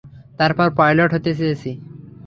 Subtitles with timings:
[0.39, 1.71] তারপর পাইলট হতে চেয়েছি।